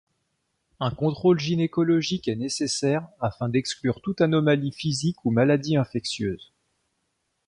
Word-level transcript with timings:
Un 0.79 0.89
contrôle 0.89 1.39
gynécologique 1.39 2.27
est 2.27 2.35
nécessaire, 2.35 3.07
afin 3.19 3.49
d'exclure 3.49 4.01
toute 4.01 4.19
anomalie 4.21 4.71
physique 4.71 5.23
ou 5.25 5.29
maladie 5.29 5.77
infectieuse. 5.77 6.51